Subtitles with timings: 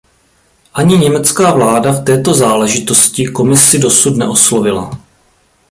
[0.73, 4.91] Ani německá vláda v této záležitosti Komisi dosud neoslovila.